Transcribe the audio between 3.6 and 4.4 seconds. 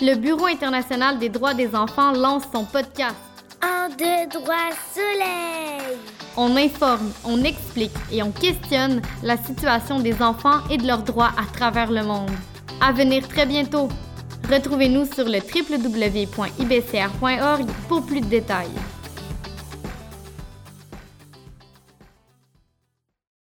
En deux